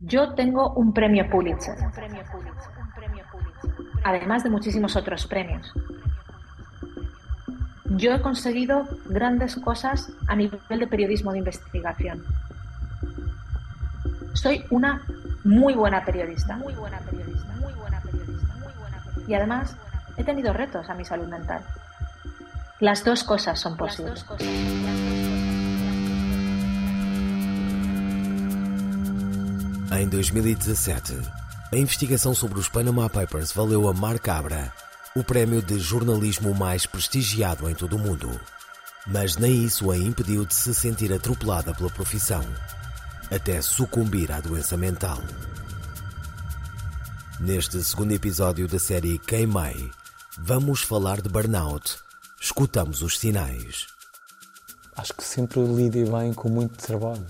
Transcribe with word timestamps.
Yo 0.00 0.32
tengo 0.32 0.72
un 0.74 0.94
premio 0.94 1.28
Pulitzer, 1.28 1.76
además 4.02 4.42
de 4.42 4.50
muchísimos 4.50 4.96
otros 4.96 5.26
premios. 5.26 5.72
Yo 7.84 8.14
he 8.14 8.22
conseguido 8.22 8.88
grandes 9.06 9.56
cosas 9.56 10.10
a 10.26 10.36
nivel 10.36 10.60
de 10.68 10.86
periodismo 10.86 11.32
de 11.32 11.38
investigación. 11.38 12.24
Soy 14.32 14.64
una 14.70 15.02
muy 15.44 15.74
buena 15.74 16.02
periodista. 16.02 16.56
Muy 16.56 16.72
buena 16.72 16.98
periodista, 17.00 17.52
muy 17.56 17.72
buena 17.74 18.00
periodista, 18.00 18.54
muy 18.54 18.72
buena 18.78 19.00
periodista. 19.02 19.30
Y 19.30 19.34
además 19.34 19.76
he 20.16 20.24
tenido 20.24 20.54
retos 20.54 20.88
a 20.88 20.94
mi 20.94 21.04
salud 21.04 21.26
mental. 21.26 21.62
Las 22.78 23.04
dos 23.04 23.22
cosas 23.22 23.60
son 23.60 23.76
posibles. 23.76 24.24
Em 29.92 30.08
2017, 30.08 31.18
a 31.72 31.76
investigação 31.76 32.34
sobre 32.34 32.58
os 32.58 32.68
Panama 32.68 33.10
Papers 33.10 33.52
valeu 33.52 33.88
a 33.88 33.92
Mark 33.92 34.28
Abra 34.28 34.72
o 35.16 35.24
prémio 35.24 35.60
de 35.60 35.78
jornalismo 35.80 36.54
mais 36.54 36.86
prestigiado 36.86 37.68
em 37.68 37.74
todo 37.74 37.96
o 37.96 37.98
mundo. 37.98 38.40
Mas 39.06 39.36
nem 39.36 39.64
isso 39.64 39.90
a 39.90 39.98
impediu 39.98 40.46
de 40.46 40.54
se 40.54 40.72
sentir 40.72 41.12
atropelada 41.12 41.74
pela 41.74 41.90
profissão, 41.90 42.44
até 43.30 43.60
sucumbir 43.60 44.30
à 44.30 44.40
doença 44.40 44.76
mental. 44.76 45.18
Neste 47.40 47.82
segundo 47.82 48.12
episódio 48.12 48.68
da 48.68 48.78
série 48.78 49.18
Queimei, 49.18 49.90
vamos 50.38 50.82
falar 50.82 51.20
de 51.20 51.28
burnout. 51.28 51.98
Escutamos 52.40 53.02
os 53.02 53.18
sinais. 53.18 53.88
Acho 54.96 55.14
que 55.14 55.24
sempre 55.24 55.60
lidei 55.60 56.04
bem 56.04 56.32
com 56.32 56.48
muito 56.48 56.76
trabalho. 56.76 57.26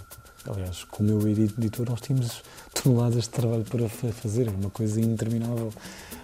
Aliás, 0.47 0.85
com 0.85 1.03
o 1.03 1.07
meu 1.07 1.29
editor, 1.29 1.89
nós 1.89 2.01
tínhamos 2.01 2.43
toneladas 2.75 3.25
de 3.25 3.30
trabalho 3.30 3.65
para 3.65 3.89
fazer, 3.89 4.49
uma 4.49 4.71
coisa 4.71 5.01
interminável. 5.01 5.73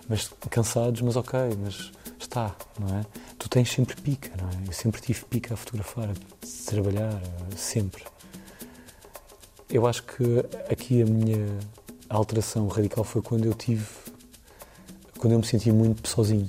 Mas 0.09 0.31
cansados, 0.51 1.01
mas 1.03 1.17
ok, 1.17 1.39
mas 1.63 1.91
está, 2.19 2.55
não 2.79 2.99
é? 2.99 3.05
Tu 3.39 3.49
tens 3.49 3.71
sempre 3.71 4.01
pica, 4.01 4.31
não 4.41 4.49
é? 4.49 4.69
Eu 4.69 4.73
sempre 4.73 5.01
tive 5.01 5.25
pica 5.25 5.55
a 5.55 5.57
fotografar, 5.57 6.09
a 6.11 6.71
trabalhar, 6.71 7.21
sempre. 7.57 8.05
Eu 9.69 9.87
acho 9.87 10.05
que 10.05 10.39
aqui 10.71 11.03
a 11.03 11.07
minha 11.07 11.59
alteração 12.09 12.69
radical 12.69 13.05
foi 13.05 13.21
quando 13.21 13.45
eu 13.45 13.53
tive, 13.53 13.87
quando 15.19 15.33
eu 15.33 15.39
me 15.41 15.47
senti 15.47 15.73
muito 15.73 16.09
sozinho. 16.09 16.49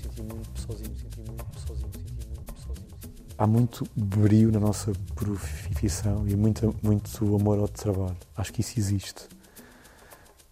Há 3.40 3.46
muito 3.46 3.88
brilho 3.96 4.52
na 4.52 4.60
nossa 4.60 4.92
profissão 5.14 6.28
e 6.28 6.36
muito, 6.36 6.76
muito 6.82 7.36
amor 7.36 7.60
ao 7.60 7.68
trabalho. 7.68 8.18
Acho 8.36 8.52
que 8.52 8.62
isso 8.62 8.80
existe. 8.80 9.28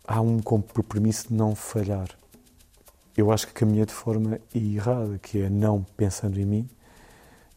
Há 0.08 0.22
um 0.22 0.39
compromisso 0.39 1.30
de 1.30 1.33
não 1.33 1.55
falhar. 1.55 2.08
Eu 3.17 3.31
acho 3.31 3.47
que 3.47 3.53
caminhei 3.53 3.88
de 3.88 3.94
forma 3.94 4.39
errada, 4.53 5.17
que 5.17 5.39
é 5.39 5.50
não 5.50 5.83
pensando 5.97 6.39
em 6.39 6.45
mim 6.45 6.69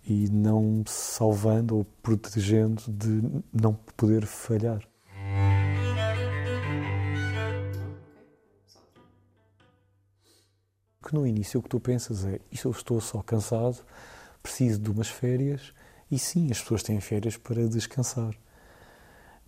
e 0.03 0.31
não 0.31 0.83
salvando 0.87 1.77
ou 1.77 1.85
protegendo 2.03 2.83
de 2.89 3.43
não 3.53 3.75
poder 3.99 4.25
falhar. 4.25 4.81
Que 11.07 11.15
no 11.15 11.27
início 11.27 11.61
o 11.61 11.63
que 11.63 11.69
tu 11.69 11.79
pensas 11.79 12.25
é: 12.25 12.41
isto 12.51 12.69
eu 12.69 12.73
estou 12.73 12.99
só 12.99 13.21
cansado, 13.21 13.85
preciso 14.43 14.79
de 14.79 14.91
umas 14.91 15.09
férias, 15.09 15.73
e 16.11 16.19
sim, 16.19 16.51
as 16.51 16.61
pessoas 16.61 16.83
têm 16.83 17.01
férias 17.01 17.37
para 17.37 17.69
descansar. 17.69 18.35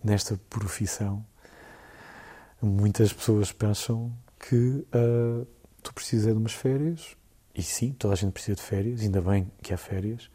Nesta 0.02 0.38
profissão, 0.48 1.24
muitas 2.60 3.12
pessoas 3.12 3.52
pensam 3.52 4.12
que 4.38 4.56
uh, 4.56 5.46
tu 5.82 5.92
precisas 5.94 6.32
de 6.32 6.38
umas 6.38 6.52
férias, 6.52 7.16
e 7.54 7.62
sim, 7.62 7.92
toda 7.92 8.14
a 8.14 8.16
gente 8.16 8.32
precisa 8.32 8.56
de 8.56 8.62
férias, 8.62 9.00
ainda 9.00 9.20
bem 9.20 9.50
que 9.62 9.74
há 9.74 9.76
férias, 9.76 10.30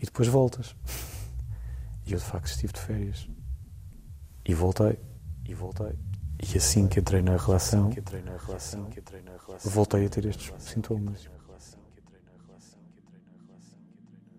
e 0.00 0.04
depois 0.04 0.28
voltas. 0.28 0.76
E 2.06 2.12
eu 2.12 2.18
de 2.18 2.24
facto 2.24 2.46
estive 2.46 2.72
de 2.72 2.80
férias. 2.80 3.28
E 4.44 4.52
voltei, 4.52 4.98
e 5.48 5.54
voltei. 5.54 5.98
E 6.38 6.58
assim 6.58 6.86
que 6.86 7.00
entrei 7.00 7.22
na 7.22 7.36
relação, 7.36 7.90
voltei 9.64 10.04
a 10.04 10.08
ter 10.10 10.26
estes 10.26 10.52
sintomas. 10.58 11.30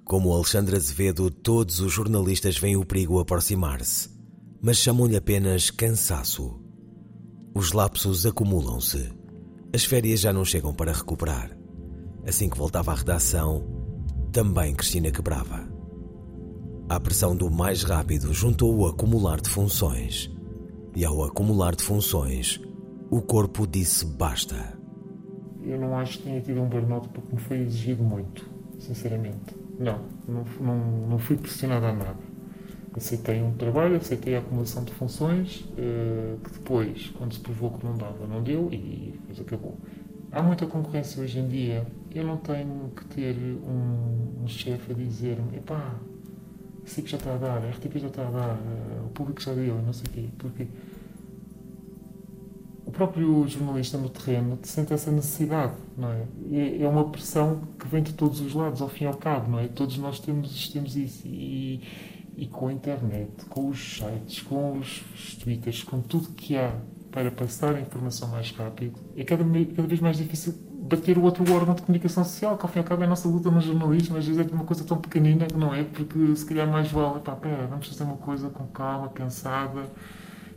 Como 0.06 0.32
Alexandre 0.32 0.76
Azevedo, 0.76 1.32
todos 1.32 1.80
os 1.80 1.92
jornalistas 1.92 2.60
veem 2.60 2.78
o 2.78 2.86
perigo 2.86 3.18
aproximar-se, 3.18 4.08
mas 4.62 4.78
chamam-lhe 4.78 5.18
apenas 5.18 5.72
cansaço. 5.72 6.62
Os 7.56 7.72
lapsos 7.72 8.24
acumulam-se. 8.24 9.12
As 9.74 9.84
férias 9.84 10.20
já 10.20 10.32
não 10.32 10.46
chegam 10.46 10.76
para 10.76 10.94
recuperar. 10.94 11.58
Assim 12.24 12.48
que 12.48 12.58
voltava 12.58 12.92
à 12.92 12.96
redação, 12.96 13.66
também 14.32 14.76
Cristina 14.76 15.10
quebrava. 15.10 15.68
A 16.88 17.00
pressão 17.00 17.36
do 17.36 17.50
mais 17.50 17.82
rápido 17.82 18.32
juntou 18.32 18.78
o 18.78 18.86
acumular 18.86 19.42
de 19.42 19.50
funções. 19.50 20.32
E 20.96 21.04
ao 21.04 21.24
acumular 21.24 21.76
de 21.76 21.84
funções, 21.84 22.62
o 23.10 23.24
corpo 23.24 23.66
disse 23.66 24.06
basta. 24.06 24.78
Eu 25.64 25.80
não 25.80 25.98
acho 25.98 26.20
que 26.20 26.26
tenha 26.26 26.42
tido 26.42 26.62
um 26.62 26.70
burnout 26.70 27.10
porque 27.10 27.34
me 27.34 27.42
foi 27.42 27.58
exigido 27.62 28.04
muito, 28.04 28.48
sinceramente. 28.78 29.65
Não, 29.78 30.00
não, 30.28 30.46
não, 31.10 31.20
fui 31.20 31.38
pressionado 31.38 31.86
a 31.86 31.94
nada. 31.94 32.18
Aceitei 32.96 33.42
um 33.42 33.52
trabalho, 33.54 33.98
aceitei 33.98 34.36
a 34.36 34.40
acumulação 34.40 34.84
de 34.84 34.94
funções, 34.94 35.62
uh, 35.72 36.40
que 36.42 36.52
depois, 36.54 37.12
quando 37.18 37.34
se 37.34 37.40
provou 37.42 37.72
que 37.72 37.86
não 37.86 37.98
dava, 37.98 38.26
não 38.26 38.42
deu 38.42 38.70
e 38.72 39.14
depois 39.20 39.40
acabou. 39.42 39.78
Há 40.32 40.42
muita 40.42 40.66
concorrência 40.66 41.22
hoje 41.22 41.40
em 41.40 41.48
dia. 41.48 41.86
Eu 42.14 42.26
não 42.26 42.38
tenho 42.38 42.92
que 42.96 43.06
ter 43.06 43.36
um, 43.36 44.44
um 44.44 44.48
chefe 44.48 44.94
a 44.94 44.96
dizer-me: 44.96 45.58
epá, 45.58 45.96
sei 46.86 47.04
que 47.04 47.10
já 47.10 47.18
está 47.18 47.34
a 47.34 47.38
dar, 47.38 47.64
a 47.64 47.70
RTP 47.70 47.98
já 47.98 48.08
está 48.08 48.28
a 48.28 48.32
dar, 48.32 48.56
uh, 48.56 49.06
o 49.06 49.10
público 49.10 49.42
já 49.42 49.54
deu, 49.54 49.76
não 49.82 49.92
sei 49.92 50.06
o 50.08 50.10
quê. 50.12 50.30
Porque 50.38 50.68
próprio 52.96 53.46
jornalista 53.48 53.98
no 53.98 54.10
terreno 54.10 54.58
sente 54.64 54.94
essa 54.94 55.12
necessidade, 55.12 55.74
não 55.98 56.12
é? 56.12 56.26
É 56.82 56.88
uma 56.88 57.10
pressão 57.10 57.62
que 57.78 57.88
vem 57.88 58.02
de 58.02 58.14
todos 58.14 58.40
os 58.40 58.54
lados, 58.54 58.82
ao 58.82 58.88
fim 58.88 59.04
e 59.04 59.08
ao 59.08 59.14
cabo, 59.14 59.52
não 59.52 59.60
é? 59.60 59.68
Todos 59.68 59.98
nós 59.98 60.20
temos, 60.20 60.70
temos 60.70 60.96
isso. 60.96 61.28
E, 61.28 61.82
e 62.38 62.48
com 62.48 62.68
a 62.68 62.74
internet, 62.74 63.46
com 63.50 63.70
os 63.70 63.98
sites, 63.98 64.42
com 64.42 64.78
os, 64.78 65.04
os 65.14 65.36
twitters, 65.36 65.84
com 65.84 66.02
tudo 66.02 66.30
que 66.30 66.58
há 66.58 66.74
para 67.12 67.32
passar 67.32 67.76
a 67.76 67.80
informação 67.80 68.28
mais 68.30 68.52
rápido, 68.52 69.00
é 69.16 69.24
cada, 69.24 69.44
cada 69.44 69.88
vez 69.88 70.02
mais 70.02 70.18
difícil 70.18 70.54
bater 70.86 71.18
o 71.18 71.24
outro 71.24 71.44
órgão 71.54 71.74
de 71.74 71.82
comunicação 71.82 72.24
social, 72.24 72.58
que 72.58 72.66
ao 72.66 72.70
fim 72.70 72.80
e 72.80 72.82
ao 72.82 72.86
cabo 72.86 73.02
é 73.04 73.06
a 73.06 73.10
nossa 73.10 73.28
luta 73.28 73.50
no 73.50 73.60
jornalismo, 73.60 74.18
às 74.18 74.26
vezes 74.26 74.46
é 74.46 74.54
uma 74.54 74.66
coisa 74.66 74.84
tão 74.84 74.98
pequenina 74.98 75.48
que 75.48 75.58
não 75.58 75.74
é, 75.74 75.84
porque 75.84 76.36
se 76.36 76.46
calhar 76.46 76.68
mais 76.68 76.92
vale, 76.92 77.22
pá, 77.22 77.36
pera, 77.36 77.68
vamos 77.68 77.88
fazer 77.88 78.04
uma 78.04 78.18
coisa 78.18 78.50
com 78.50 78.66
calma, 78.68 79.10
pensada, 79.10 79.90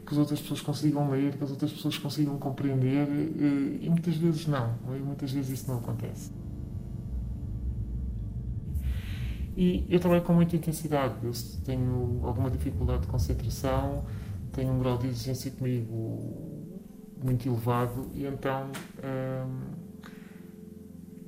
que 0.08 0.14
as 0.14 0.19
outras 0.19 0.41
pessoas 0.41 0.62
consigam 0.62 1.10
ler, 1.10 1.36
que 1.36 1.44
as 1.44 1.50
outras 1.50 1.70
pessoas 1.70 1.98
consigam 1.98 2.38
compreender, 2.38 3.06
eh, 3.06 3.78
e 3.82 3.91
muitas 3.91 4.16
vezes 4.16 4.46
não, 4.46 4.74
e 4.96 5.00
muitas 5.00 5.30
vezes 5.30 5.60
isso 5.60 5.70
não 5.70 5.78
acontece. 5.78 6.32
E 9.54 9.84
eu 9.91 10.00
trabalho 10.00 10.22
com 10.22 10.32
muita 10.32 10.56
intensidade, 10.56 11.14
eu 11.22 11.32
tenho 11.62 12.20
alguma 12.24 12.50
dificuldade 12.50 13.02
de 13.02 13.08
concentração, 13.08 14.06
tenho 14.52 14.72
um 14.72 14.78
grau 14.78 14.96
de 14.96 15.08
exigência 15.08 15.50
comigo 15.50 16.66
muito 17.22 17.46
elevado, 17.46 18.08
e 18.14 18.25
então 18.25 18.70
hum, 19.04 19.60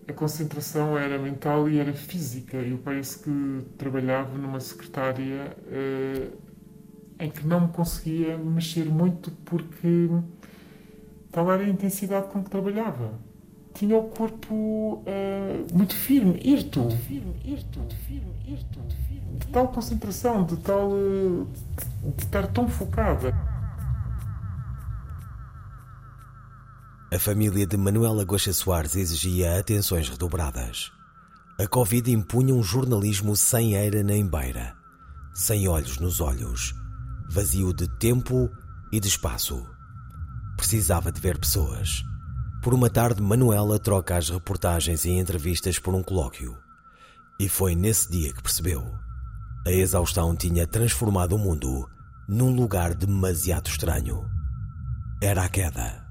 a 0.09 0.13
concentração 0.15 0.97
era 0.97 1.19
mental 1.19 1.69
e 1.69 1.79
era 1.79 1.93
física. 1.93 2.57
Eu 2.57 2.79
parece 2.79 3.19
que 3.19 3.67
trabalhava 3.77 4.39
numa 4.39 4.59
secretária. 4.59 5.55
Uh, 5.67 6.50
em 7.21 7.31
que 7.31 7.47
não 7.47 7.61
me 7.61 7.69
conseguia 7.69 8.37
mexer 8.39 8.87
muito 8.87 9.31
porque 9.45 10.09
tal 11.31 11.53
era 11.53 11.63
a 11.63 11.69
intensidade 11.69 12.29
com 12.29 12.43
que 12.43 12.51
trabalhava. 12.51 13.13
Tinha 13.75 13.97
o 13.97 14.09
corpo 14.09 14.55
uh, 14.55 15.77
muito 15.77 15.95
firme, 15.95 16.41
hirto. 16.43 16.91
Firme, 17.07 17.37
hirto, 17.45 17.79
firme, 18.07 18.35
hirto, 18.47 18.81
firme, 19.07 19.39
de 19.39 19.47
tal 19.49 19.69
concentração, 19.69 20.45
de 20.45 20.57
tal. 20.57 20.91
Uh, 20.91 21.47
de 22.17 22.25
estar 22.25 22.47
tão 22.49 22.67
focada. 22.67 23.37
A 27.13 27.19
família 27.19 27.67
de 27.67 27.77
Manuela 27.77 28.25
Goxa 28.25 28.53
Soares 28.53 28.97
exigia 28.97 29.59
atenções 29.59 30.09
redobradas. 30.09 30.91
A 31.59 31.67
Covid 31.67 32.11
impunha 32.11 32.55
um 32.55 32.63
jornalismo 32.63 33.37
sem 33.37 33.75
eira 33.75 34.03
nem 34.03 34.27
beira, 34.27 34.75
sem 35.35 35.69
olhos 35.69 35.99
nos 35.99 36.21
olhos 36.21 36.75
vazio 37.31 37.73
de 37.73 37.87
tempo 37.87 38.51
e 38.91 38.99
de 38.99 39.07
espaço. 39.07 39.65
Precisava 40.57 41.13
de 41.13 41.21
ver 41.21 41.39
pessoas. 41.39 42.03
Por 42.61 42.75
uma 42.75 42.91
tarde, 42.91 43.23
Manuela 43.23 43.79
troca 43.79 44.17
as 44.17 44.29
reportagens 44.29 45.05
e 45.05 45.11
entrevistas 45.11 45.79
por 45.79 45.95
um 45.95 46.03
colóquio. 46.03 46.59
E 47.39 47.49
foi 47.49 47.77
nesse 47.77 48.11
dia 48.11 48.33
que 48.33 48.43
percebeu. 48.43 48.85
A 49.65 49.71
exaustão 49.71 50.35
tinha 50.35 50.67
transformado 50.67 51.37
o 51.37 51.39
mundo 51.39 51.89
num 52.29 52.55
lugar 52.55 52.95
demasiado 52.95 53.69
estranho. 53.69 54.29
era 55.23 55.45
a 55.45 55.49
queda. 55.49 56.10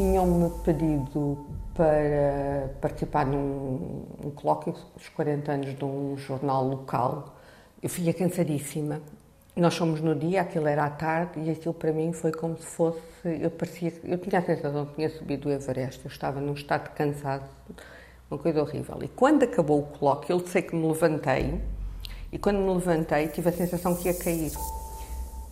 Tinham-me 0.00 0.48
pedido 0.64 1.46
para 1.74 2.70
participar 2.80 3.26
num 3.26 4.06
um 4.24 4.30
colóquio, 4.30 4.74
os 4.96 5.10
40 5.10 5.52
anos 5.52 5.76
de 5.76 5.84
um 5.84 6.16
jornal 6.16 6.66
local. 6.66 7.36
Eu 7.82 7.90
fiquei 7.90 8.14
cansadíssima. 8.14 9.02
Nós 9.54 9.76
fomos 9.76 10.00
no 10.00 10.14
dia, 10.14 10.40
aquilo 10.40 10.68
era 10.68 10.86
à 10.86 10.90
tarde, 10.90 11.40
e 11.40 11.50
aquilo 11.50 11.74
para 11.74 11.92
mim 11.92 12.14
foi 12.14 12.32
como 12.32 12.56
se 12.56 12.64
fosse. 12.64 12.98
Eu, 13.24 13.50
parecia, 13.50 13.92
eu 14.04 14.16
tinha 14.16 14.40
a 14.40 14.42
sensação 14.42 14.86
que 14.86 14.94
tinha 14.94 15.10
subido 15.10 15.50
o 15.50 15.52
Everest, 15.52 16.02
eu 16.02 16.10
estava 16.10 16.40
num 16.40 16.54
estado 16.54 16.88
cansado, 16.94 17.44
uma 18.30 18.38
coisa 18.38 18.62
horrível. 18.62 18.96
E 19.02 19.08
quando 19.08 19.42
acabou 19.42 19.80
o 19.80 19.82
colóquio, 19.82 20.32
eu 20.32 20.40
sei 20.46 20.62
que 20.62 20.74
me 20.74 20.86
levantei, 20.88 21.60
e 22.32 22.38
quando 22.38 22.56
me 22.56 22.72
levantei, 22.72 23.28
tive 23.28 23.50
a 23.50 23.52
sensação 23.52 23.94
que 23.94 24.08
ia 24.08 24.14
cair. 24.14 24.50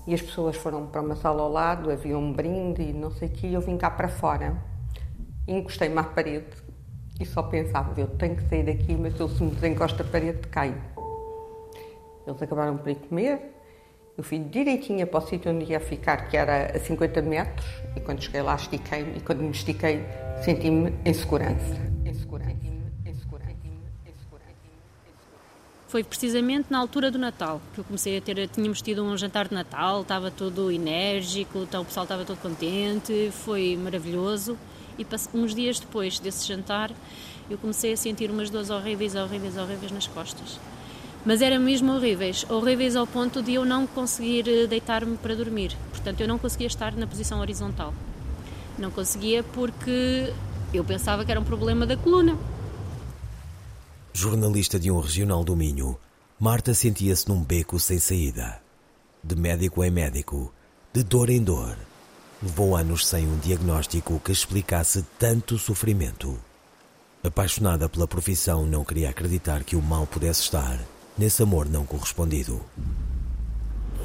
E 0.08 0.14
as 0.14 0.22
pessoas 0.22 0.56
foram 0.56 0.86
para 0.86 1.02
uma 1.02 1.14
sala 1.14 1.42
ao 1.42 1.52
lado, 1.52 1.90
havia 1.90 2.16
um 2.16 2.32
brinde 2.32 2.80
e 2.80 2.94
não 2.94 3.10
sei 3.10 3.28
o 3.28 3.30
quê, 3.30 3.46
e 3.48 3.52
eu 3.52 3.60
vim 3.60 3.76
cá 3.76 3.90
para 3.90 4.08
fora. 4.08 4.56
Encostei-me 5.46 5.98
à 5.98 6.02
parede 6.02 6.46
e 7.20 7.26
só 7.26 7.42
pensava, 7.42 7.92
eu 8.00 8.06
tenho 8.06 8.34
que 8.34 8.48
sair 8.48 8.62
daqui, 8.62 8.96
mas 8.96 9.20
eu 9.20 9.28
se 9.28 9.42
me 9.42 9.50
desencosto 9.50 10.00
a 10.00 10.06
parede, 10.06 10.48
caio. 10.48 10.80
Eles 12.26 12.40
acabaram 12.40 12.78
por 12.78 12.88
ir 12.88 12.94
comer, 12.94 13.54
eu 14.16 14.24
fui 14.24 14.38
direitinha 14.38 15.06
para 15.06 15.18
o 15.18 15.26
sítio 15.26 15.52
onde 15.52 15.70
ia 15.70 15.78
ficar, 15.78 16.26
que 16.30 16.38
era 16.38 16.74
a 16.74 16.78
50 16.78 17.20
metros, 17.20 17.66
e 17.94 18.00
quando 18.00 18.22
cheguei 18.22 18.40
lá 18.40 18.54
estiquei-me, 18.54 19.18
e 19.18 19.20
quando 19.20 19.42
me 19.42 19.50
estiquei 19.50 20.02
senti-me. 20.42 20.90
Em 21.04 21.12
segurança. 21.12 21.76
Em 22.06 22.14
segurança. 22.14 22.52
Em 23.04 23.12
segurança. 23.12 23.58
Foi 25.88 26.04
precisamente 26.04 26.66
na 26.70 26.78
altura 26.78 27.10
do 27.10 27.18
Natal 27.18 27.60
que 27.74 27.80
eu 27.80 27.84
comecei 27.84 28.16
a 28.18 28.20
ter. 28.20 28.46
Tínhamos 28.48 28.80
tido 28.80 29.02
um 29.02 29.16
jantar 29.16 29.48
de 29.48 29.54
Natal, 29.54 30.02
estava 30.02 30.30
tudo 30.30 30.70
enérgico, 30.70 31.58
então 31.60 31.82
o 31.82 31.84
pessoal 31.84 32.04
estava 32.04 32.24
todo 32.24 32.38
contente, 32.38 33.30
foi 33.32 33.76
maravilhoso. 33.76 34.56
E 34.98 35.06
uns 35.34 35.54
dias 35.54 35.80
depois 35.80 36.18
desse 36.18 36.46
jantar, 36.46 36.90
eu 37.48 37.56
comecei 37.56 37.92
a 37.92 37.96
sentir 37.96 38.30
umas 38.30 38.50
dores 38.50 38.68
horríveis, 38.68 39.14
horríveis, 39.14 39.56
horríveis 39.56 39.92
nas 39.92 40.06
costas 40.06 40.58
mas 41.24 41.42
eram 41.42 41.60
mesmo 41.60 41.92
horríveis, 41.92 42.46
horríveis 42.48 42.96
ao 42.96 43.06
ponto 43.06 43.42
de 43.42 43.54
eu 43.54 43.64
não 43.64 43.86
conseguir 43.86 44.48
eh, 44.48 44.66
deitar-me 44.66 45.16
para 45.16 45.34
dormir. 45.34 45.76
Portanto, 45.90 46.20
eu 46.20 46.28
não 46.28 46.38
conseguia 46.38 46.66
estar 46.66 46.94
na 46.94 47.06
posição 47.06 47.40
horizontal. 47.40 47.92
Não 48.78 48.90
conseguia 48.90 49.42
porque 49.42 50.32
eu 50.72 50.84
pensava 50.84 51.24
que 51.24 51.30
era 51.30 51.40
um 51.40 51.44
problema 51.44 51.84
da 51.84 51.96
coluna. 51.96 52.34
Jornalista 54.20 54.80
de 54.80 54.90
um 54.90 54.98
regional 54.98 55.44
do 55.44 55.54
Minho, 55.54 55.96
Marta 56.40 56.74
sentia-se 56.74 57.28
num 57.28 57.40
beco 57.40 57.78
sem 57.78 58.00
saída. 58.00 58.60
De 59.22 59.36
médico 59.36 59.84
em 59.84 59.92
médico, 59.92 60.52
de 60.92 61.04
dor 61.04 61.30
em 61.30 61.40
dor. 61.40 61.76
Levou 62.42 62.74
anos 62.74 63.06
sem 63.06 63.28
um 63.28 63.38
diagnóstico 63.38 64.18
que 64.18 64.32
explicasse 64.32 65.06
tanto 65.20 65.56
sofrimento. 65.56 66.36
Apaixonada 67.22 67.88
pela 67.88 68.08
profissão, 68.08 68.66
não 68.66 68.84
queria 68.84 69.10
acreditar 69.10 69.62
que 69.62 69.76
o 69.76 69.82
mal 69.82 70.04
pudesse 70.04 70.42
estar 70.42 70.80
nesse 71.16 71.40
amor 71.44 71.68
não 71.68 71.86
correspondido. 71.86 72.60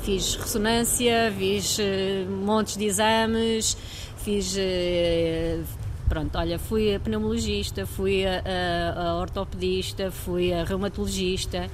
Fiz 0.04 0.36
ressonância, 0.36 1.34
fiz 1.36 1.80
uh, 1.80 2.30
montes 2.30 2.78
de 2.78 2.86
exames, 2.86 3.76
fiz. 4.18 4.56
Uh, 4.58 5.83
pronto, 6.14 6.38
olha, 6.38 6.60
fui 6.60 6.94
a 6.94 7.00
pneumologista, 7.00 7.88
fui 7.88 8.24
a, 8.24 8.44
a, 8.46 9.10
a 9.10 9.16
ortopedista, 9.16 10.12
fui 10.12 10.54
a 10.54 10.64
reumatologista, 10.64 11.68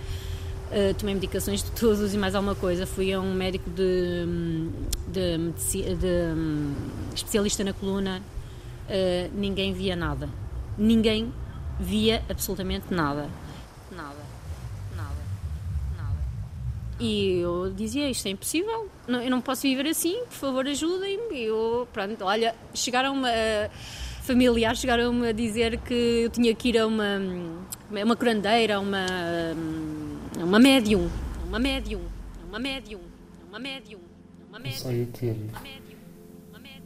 uh, 0.72 0.94
tomei 0.94 1.14
medicações 1.14 1.62
de 1.62 1.72
todos 1.72 2.14
e 2.14 2.18
mais 2.18 2.34
alguma 2.36 2.56
coisa. 2.56 2.86
Fui 2.86 3.12
a 3.12 3.20
um 3.20 3.34
médico 3.34 3.70
de, 3.70 4.26
de, 5.10 5.52
de, 5.52 5.96
de 5.96 6.08
um, 6.34 6.74
especialista 7.14 7.66
na 7.66 7.74
coluna, 7.74 8.22
uh, 8.88 9.38
ninguém 9.38 9.74
via 9.74 9.98
nada. 9.98 10.30
Ninguém 10.78 11.34
via 11.78 12.24
absolutamente 12.30 12.94
nada. 12.94 13.30
Nada. 13.92 14.30
E 16.98 17.40
eu 17.40 17.74
dizia: 17.76 18.10
Isto 18.10 18.28
é 18.28 18.32
impossível, 18.32 18.90
eu 19.06 19.30
não 19.30 19.42
posso 19.42 19.64
viver 19.64 19.88
assim, 19.88 20.18
por 20.26 20.36
favor, 20.36 20.66
ajudem-me. 20.66 21.36
E 21.36 21.44
eu, 21.46 21.86
pronto, 21.92 22.24
olha, 22.24 22.56
chegaram-me 22.74 23.28
a, 23.28 23.70
familiares 24.30 24.80
chegaram-me 24.80 25.30
a 25.30 25.31
dizer 25.31 25.80
que 25.80 26.22
eu 26.24 26.30
tinha 26.30 26.54
que 26.54 26.70
ir 26.70 26.78
a 26.78 26.86
uma, 26.86 27.20
uma 27.90 28.16
curandeira, 28.16 28.80
uma, 28.80 29.08
uma 30.38 30.60
médium, 30.60 31.10
uma 31.48 31.58
médium, 31.58 32.02
uma 32.48 32.60
médium, 32.60 33.00
uma 33.48 33.58
médium, 33.58 34.00
uma 34.48 34.60
médium. 34.60 34.81
Comecei 34.84 35.04
a 35.04 35.18
ter 35.18 35.36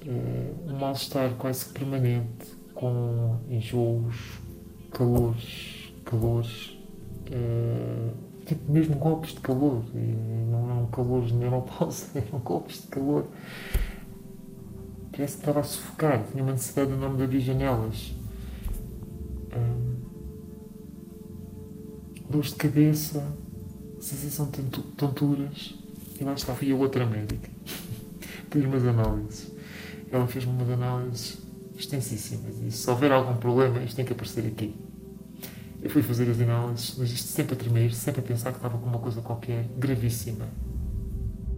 uh, 0.07 0.71
um 0.71 0.79
mal-estar 0.79 1.31
quase 1.31 1.65
permanente, 1.65 2.55
com 2.73 3.37
enjoos, 3.49 4.39
calores, 4.89 5.93
calores. 6.05 6.77
Uh, 7.27 8.13
tipo 8.45 8.71
mesmo 8.71 8.95
golpes 8.95 9.33
de 9.33 9.41
calor. 9.41 9.83
E 9.93 9.97
não 9.97 10.71
eram 10.71 10.85
calores 10.87 11.27
de 11.31 11.33
menopausa, 11.33 12.07
eram 12.15 12.39
golpes 12.39 12.83
de 12.83 12.87
calor. 12.87 13.25
Parece 15.15 15.35
que 15.35 15.41
estava 15.41 15.59
a 15.59 15.63
sufocar, 15.63 16.25
tinha 16.31 16.41
uma 16.41 16.53
necessidade 16.53 16.91
enorme 16.91 17.17
de 17.17 17.23
abrir 17.23 17.39
janelas. 17.39 18.15
Hum, 19.55 19.95
dores 22.27 22.49
de 22.49 22.55
cabeça, 22.55 23.23
sensação 23.99 24.49
de 24.49 24.63
tonturas. 24.97 25.75
E 26.19 26.23
lá 26.23 26.33
está, 26.33 26.55
fui 26.55 26.71
a 26.71 26.75
outra 26.75 27.05
médica. 27.05 27.47
Fiz 28.49 28.65
umas 28.65 28.83
análises. 28.87 29.51
Ela 30.11 30.25
fez-me 30.25 30.51
umas 30.51 30.69
análises 30.69 31.37
extensíssimas. 31.77 32.55
E 32.65 32.71
se 32.71 32.89
houver 32.89 33.11
algum 33.11 33.35
problema, 33.37 33.83
isto 33.83 33.95
tem 33.95 34.05
que 34.05 34.13
aparecer 34.13 34.47
aqui. 34.47 34.75
Eu 35.79 35.91
fui 35.91 36.01
fazer 36.01 36.27
as 36.27 36.39
análises, 36.39 36.95
mas 36.97 37.11
isto 37.11 37.27
sempre 37.27 37.53
a 37.53 37.57
tremer, 37.57 37.93
sempre 37.93 38.21
a 38.21 38.23
pensar 38.23 38.49
que 38.49 38.57
estava 38.57 38.79
com 38.79 38.87
uma 38.87 38.99
coisa 38.99 39.21
qualquer 39.21 39.67
gravíssima. 39.77 40.47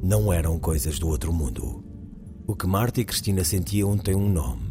Não 0.03 0.33
eram 0.33 0.59
coisas 0.59 0.99
do 0.99 1.07
outro 1.07 1.31
mundo. 1.31 1.84
O 2.47 2.55
que 2.55 2.67
Marta 2.67 3.01
e 3.01 3.05
Cristina 3.05 3.43
sentiam 3.43 3.97
tem 3.97 4.13
um 4.13 4.29
nome: 4.29 4.61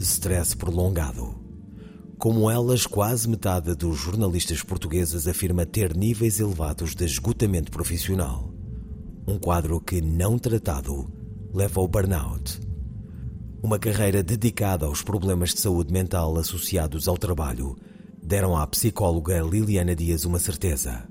stress 0.00 0.56
prolongado. 0.56 1.36
Como 2.18 2.50
elas, 2.50 2.86
quase 2.86 3.28
metade 3.28 3.72
dos 3.76 3.96
jornalistas 3.98 4.62
portugueses 4.62 5.28
afirma 5.28 5.64
ter 5.64 5.96
níveis 5.96 6.40
elevados 6.40 6.92
de 6.92 7.04
esgotamento 7.04 7.70
profissional. 7.70 8.52
Um 9.28 9.38
quadro 9.38 9.80
que, 9.80 10.00
não 10.00 10.36
tratado, 10.38 11.08
leva 11.52 11.80
ao 11.80 11.86
burnout. 11.86 12.60
Uma 13.62 13.78
carreira 13.78 14.20
dedicada 14.20 14.86
aos 14.86 15.00
problemas 15.00 15.54
de 15.54 15.60
saúde 15.60 15.92
mental 15.92 16.36
associados 16.36 17.06
ao 17.06 17.16
trabalho 17.16 17.76
deram 18.20 18.56
à 18.56 18.66
psicóloga 18.66 19.40
Liliana 19.40 19.94
Dias 19.94 20.24
uma 20.24 20.40
certeza: 20.40 21.06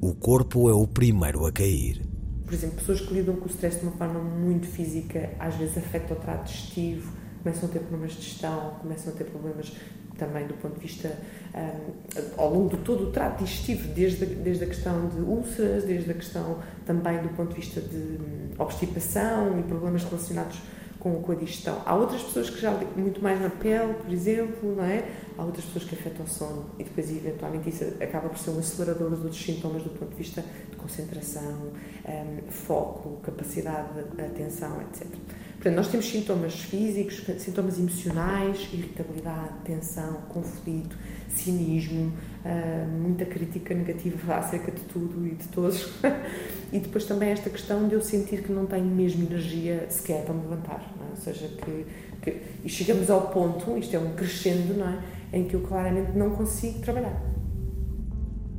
o 0.00 0.12
corpo 0.12 0.68
é 0.68 0.74
o 0.74 0.88
primeiro 0.88 1.46
a 1.46 1.52
cair. 1.52 2.05
Por 2.46 2.54
exemplo, 2.54 2.76
pessoas 2.76 3.00
que 3.00 3.12
lidam 3.12 3.34
com 3.36 3.46
o 3.46 3.48
stress 3.48 3.80
de 3.80 3.86
uma 3.86 3.96
forma 3.96 4.20
muito 4.20 4.66
física, 4.68 5.30
às 5.38 5.56
vezes 5.56 5.76
afeta 5.76 6.14
o 6.14 6.16
trato 6.16 6.44
digestivo, 6.44 7.12
começam 7.42 7.68
a 7.68 7.72
ter 7.72 7.80
problemas 7.80 8.12
de 8.12 8.22
gestão, 8.22 8.76
começam 8.80 9.12
a 9.12 9.16
ter 9.16 9.24
problemas 9.24 9.72
também 10.16 10.46
do 10.46 10.54
ponto 10.54 10.74
de 10.74 10.80
vista 10.80 11.12
um, 11.54 12.40
ao 12.40 12.52
longo 12.52 12.76
de 12.76 12.82
todo 12.82 13.08
o 13.08 13.10
trato 13.10 13.44
digestivo, 13.44 13.88
desde 13.94 14.24
a, 14.24 14.26
desde 14.26 14.64
a 14.64 14.66
questão 14.66 15.08
de 15.08 15.20
úlceras, 15.20 15.84
desde 15.84 16.10
a 16.10 16.14
questão 16.14 16.58
também 16.84 17.20
do 17.20 17.28
ponto 17.30 17.50
de 17.50 17.60
vista 17.60 17.80
de 17.80 17.96
um, 17.96 18.62
obstipação 18.62 19.58
e 19.58 19.62
problemas 19.62 20.04
relacionados 20.04 20.60
com, 20.98 21.20
com 21.22 21.32
a 21.32 21.34
digestão. 21.34 21.82
Há 21.84 21.94
outras 21.94 22.22
pessoas 22.22 22.50
que 22.50 22.60
já 22.60 22.70
muito 22.96 23.22
mais 23.22 23.40
na 23.40 23.50
pele, 23.50 23.94
por 23.94 24.12
exemplo, 24.12 24.74
não 24.74 24.84
é? 24.84 25.04
Há 25.36 25.44
outras 25.44 25.64
pessoas 25.66 25.84
que 25.84 25.94
afetam 25.94 26.24
o 26.24 26.28
sono 26.28 26.66
e 26.78 26.84
depois, 26.84 27.10
eventualmente, 27.10 27.68
isso 27.68 27.84
acaba 28.00 28.28
por 28.28 28.38
ser 28.38 28.50
um 28.50 28.58
acelerador 28.58 29.10
dos 29.10 29.22
outros 29.22 29.44
sintomas 29.44 29.82
do 29.82 29.90
ponto 29.90 30.10
de 30.10 30.16
vista 30.16 30.42
concentração, 30.86 31.72
um, 32.08 32.50
foco, 32.50 33.18
capacidade 33.22 33.88
de 34.14 34.22
atenção, 34.22 34.80
etc. 34.82 35.06
Portanto, 35.54 35.74
nós 35.74 35.88
temos 35.88 36.06
sintomas 36.06 36.54
físicos, 36.54 37.24
sintomas 37.38 37.78
emocionais, 37.78 38.68
irritabilidade, 38.72 39.54
tensão, 39.64 40.14
conflito, 40.28 40.96
cinismo, 41.28 42.12
uh, 42.44 42.88
muita 42.88 43.24
crítica 43.24 43.74
negativa 43.74 44.36
acerca 44.36 44.70
de 44.70 44.82
tudo 44.82 45.26
e 45.26 45.30
de 45.34 45.48
todos. 45.48 45.90
e 46.72 46.78
depois 46.78 47.04
também 47.04 47.30
esta 47.30 47.50
questão 47.50 47.88
de 47.88 47.94
eu 47.94 48.00
sentir 48.00 48.42
que 48.42 48.52
não 48.52 48.66
tenho 48.66 48.86
mesmo 48.86 49.24
energia 49.24 49.86
sequer 49.90 50.24
para 50.24 50.34
me 50.34 50.42
levantar. 50.42 50.94
É? 51.00 51.10
Ou 51.10 51.16
seja, 51.16 51.48
que, 51.48 51.86
que, 52.22 52.42
e 52.64 52.68
chegamos 52.68 53.10
ao 53.10 53.28
ponto, 53.28 53.76
isto 53.76 53.96
é 53.96 53.98
um 53.98 54.14
crescendo, 54.14 54.74
não 54.74 54.88
é? 54.88 54.98
em 55.32 55.44
que 55.44 55.54
eu 55.54 55.60
claramente 55.62 56.12
não 56.16 56.30
consigo 56.30 56.78
trabalhar. 56.80 57.35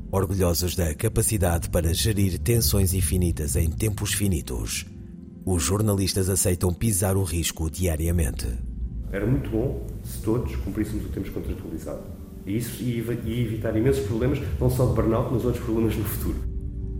Orgulhosos 0.09 0.73
da 0.73 0.95
capacidade 0.95 1.69
para 1.69 1.93
gerir 1.93 2.39
tensões 2.39 2.93
infinitas 2.93 3.57
em 3.57 3.69
tempos 3.69 4.13
finitos, 4.13 4.85
os 5.45 5.61
jornalistas 5.61 6.29
aceitam 6.29 6.73
pisar 6.73 7.17
o 7.17 7.23
risco 7.23 7.69
diariamente. 7.69 8.47
Era 9.11 9.25
muito 9.25 9.49
bom 9.49 9.85
se 10.03 10.21
todos 10.21 10.55
cumpríssemos 10.57 11.05
o 11.05 11.09
temos 11.09 11.29
contratualizado. 11.29 12.01
E 12.45 12.55
isso 12.55 12.81
e 12.81 12.99
evitar 12.99 13.75
imensos 13.75 14.05
problemas, 14.05 14.39
não 14.59 14.69
só 14.69 14.85
de 14.85 14.93
burnout, 14.93 15.33
mas 15.33 15.43
outros 15.43 15.63
problemas 15.63 15.95
no 15.97 16.05
futuro. 16.05 16.35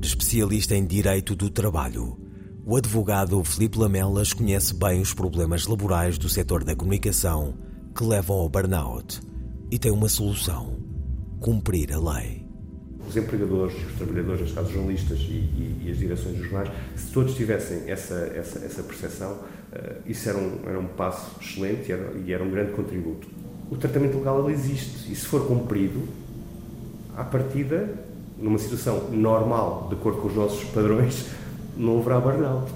Especialista 0.01 0.75
em 0.75 0.85
Direito 0.85 1.33
do 1.33 1.49
Trabalho, 1.49 2.17
o 2.65 2.75
advogado 2.75 3.41
Felipe 3.45 3.79
Lamelas 3.79 4.33
conhece 4.33 4.73
bem 4.73 5.01
os 5.01 5.13
problemas 5.13 5.65
laborais 5.65 6.17
do 6.17 6.27
setor 6.27 6.65
da 6.65 6.75
comunicação 6.75 7.53
que 7.95 8.03
levam 8.03 8.35
ao 8.35 8.49
burnout 8.49 9.21
e 9.71 9.79
tem 9.79 9.91
uma 9.91 10.09
solução: 10.09 10.77
cumprir 11.39 11.93
a 11.93 11.99
lei. 11.99 12.46
Os 13.07 13.15
empregadores, 13.15 13.73
os 13.73 13.93
trabalhadores, 13.93 14.55
os 14.57 14.69
jornalistas 14.69 15.19
e, 15.19 15.31
e, 15.31 15.83
e, 15.85 15.91
as 15.91 15.97
direções 15.97 16.35
dos 16.35 16.49
jornais, 16.49 16.69
se 16.95 17.11
todos 17.11 17.35
tivessem 17.35 17.89
essa, 17.89 18.15
essa, 18.35 18.59
essa 18.59 18.83
percepção, 18.83 19.31
uh, 19.31 19.95
isso 20.05 20.27
era 20.27 20.37
um, 20.37 20.59
era 20.65 20.79
um 20.79 20.87
passo 20.87 21.31
excelente 21.41 21.89
e 21.89 21.91
era, 21.93 22.11
e 22.25 22.33
era 22.33 22.43
um 22.43 22.51
grande 22.51 22.73
contributo. 22.73 23.27
O 23.71 23.77
tratamento 23.77 24.17
legal 24.17 24.49
existe 24.49 25.11
e 25.11 25.15
se 25.15 25.25
for 25.25 25.47
cumprido, 25.47 26.01
à 27.15 27.23
partida, 27.23 27.89
numa 28.37 28.57
situação 28.57 29.09
normal, 29.09 29.87
de 29.89 29.95
acordo 29.95 30.21
com 30.21 30.27
os 30.27 30.35
nossos 30.35 30.63
padrões, 30.65 31.25
não 31.75 31.99
haverá 31.99 32.19
burnout. 32.19 32.71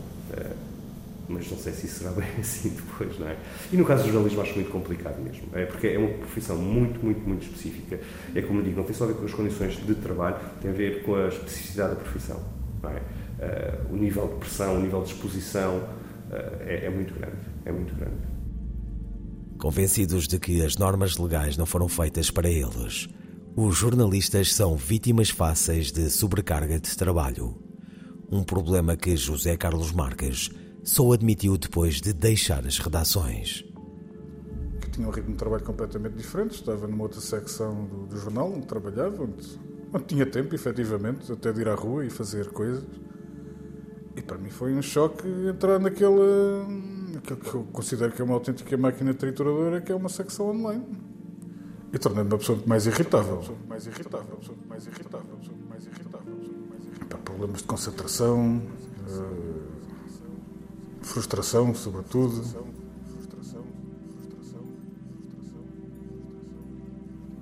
Mas 1.31 1.49
não 1.49 1.57
sei 1.57 1.73
se 1.73 1.85
isso 1.85 1.99
será 1.99 2.11
bem 2.19 2.27
assim 2.39 2.69
depois, 2.69 3.17
não 3.19 3.27
é? 3.27 3.37
E 3.71 3.77
no 3.77 3.85
caso 3.85 4.03
do 4.03 4.11
jornalismo 4.11 4.41
acho 4.41 4.55
muito 4.55 4.71
complicado 4.71 5.21
mesmo, 5.21 5.43
é 5.53 5.65
porque 5.65 5.87
é 5.87 5.97
uma 5.97 6.09
profissão 6.09 6.57
muito, 6.57 7.03
muito, 7.03 7.21
muito 7.27 7.43
específica. 7.43 7.99
É 8.35 8.41
como 8.41 8.61
digo, 8.61 8.77
não 8.77 8.83
tem 8.83 8.93
só 8.93 9.05
a 9.05 9.07
ver 9.07 9.15
com 9.15 9.25
as 9.25 9.33
condições 9.33 9.75
de 9.85 9.95
trabalho, 9.95 10.37
tem 10.61 10.71
a 10.71 10.73
ver 10.73 11.03
com 11.03 11.15
a 11.15 11.27
especificidade 11.27 11.95
da 11.95 12.01
profissão, 12.01 12.41
não 12.83 12.89
é? 12.89 13.01
Uh, 13.41 13.93
o 13.93 13.97
nível 13.97 14.27
de 14.27 14.35
pressão, 14.35 14.75
o 14.75 14.81
nível 14.81 15.01
de 15.01 15.13
exposição 15.13 15.77
uh, 15.77 16.61
é, 16.61 16.85
é 16.85 16.89
muito 16.89 17.13
grande, 17.13 17.37
é 17.65 17.71
muito 17.71 17.95
grande. 17.95 18.21
Convencidos 19.57 20.27
de 20.27 20.39
que 20.39 20.63
as 20.63 20.75
normas 20.75 21.17
legais 21.17 21.57
não 21.57 21.65
foram 21.65 21.87
feitas 21.87 22.29
para 22.29 22.49
eles, 22.49 23.07
os 23.55 23.77
jornalistas 23.77 24.53
são 24.53 24.75
vítimas 24.75 25.29
fáceis 25.29 25.91
de 25.91 26.09
sobrecarga 26.09 26.79
de 26.79 26.95
trabalho. 26.95 27.55
Um 28.31 28.43
problema 28.43 28.95
que 28.95 29.17
José 29.17 29.57
Carlos 29.57 29.91
Marques 29.91 30.49
só 30.83 31.11
admitiu 31.11 31.57
depois 31.57 32.01
de 32.01 32.13
deixar 32.13 32.65
as 32.65 32.79
redações. 32.79 33.63
Que 34.81 34.89
tinha 34.89 35.07
um 35.07 35.11
ritmo 35.11 35.31
de 35.31 35.37
trabalho 35.37 35.63
completamente 35.63 36.15
diferente, 36.15 36.55
estava 36.55 36.87
numa 36.87 37.03
outra 37.03 37.21
secção 37.21 37.85
do, 37.85 38.07
do 38.07 38.17
jornal 38.17 38.51
onde 38.51 38.65
trabalhava, 38.65 39.23
onde, 39.23 39.59
onde, 39.93 40.05
tinha 40.05 40.25
tempo, 40.25 40.53
efetivamente, 40.55 41.31
até 41.31 41.51
de 41.51 41.61
ir 41.61 41.69
à 41.69 41.75
rua 41.75 42.05
e 42.05 42.09
fazer 42.09 42.49
coisas. 42.49 42.83
E 44.15 44.21
para 44.21 44.37
mim 44.37 44.49
foi 44.49 44.73
um 44.73 44.81
choque 44.81 45.27
entrar 45.47 45.79
naquela. 45.79 46.65
naquele 47.13 47.39
que 47.39 47.53
eu 47.53 47.63
considero 47.71 48.11
que 48.11 48.21
é 48.21 48.25
uma 48.25 48.33
autêntica 48.33 48.75
máquina 48.75 49.13
trituradora, 49.13 49.79
que 49.79 49.91
é 49.91 49.95
uma 49.95 50.09
secção 50.09 50.49
online. 50.49 50.85
E 51.93 51.99
tornando-me 51.99 52.33
uma 52.33 52.39
pessoa 52.39 52.59
mais 52.65 52.87
irritável. 52.87 53.41
Mais 53.67 53.85
irritável, 53.85 54.39
mais 54.67 54.87
irritável, 54.87 54.87
mais 54.87 54.87
irritável. 54.87 55.37
Mais 55.69 55.85
irritável. 55.85 57.19
Problemas 57.23 57.57
de 57.59 57.63
concentração. 57.65 58.61
Uh, 59.07 59.60
frustração, 61.01 61.73
sobretudo. 61.73 62.41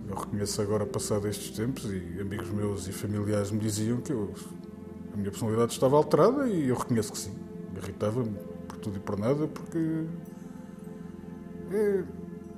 Eu 0.08 0.16
reconheço 0.16 0.62
agora, 0.62 0.86
passado 0.86 1.28
estes 1.28 1.52
tempos, 1.52 1.86
e 1.86 2.20
amigos 2.20 2.50
meus 2.50 2.88
e 2.88 2.92
familiares 2.92 3.52
me 3.52 3.60
diziam 3.60 4.02
que 4.02 4.12
eu, 4.12 4.34
a 5.14 5.18
minha 5.18 5.30
personalidade 5.30 5.74
estava 5.74 5.96
alterada 5.96 6.48
e 6.48 6.70
eu 6.70 6.76
reconheço 6.76 7.12
que 7.12 7.18
sim. 7.18 7.34
Me 7.72 7.80
irritava-me 7.80 8.36
por 8.68 8.78
tudo 8.78 8.98
e 8.98 9.00
por 9.00 9.20
nada, 9.20 9.48
porque. 9.48 10.06
É, 11.72 12.04